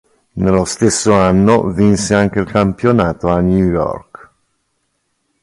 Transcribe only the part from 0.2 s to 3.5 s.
Nello stesso anno vinse anche il campionato a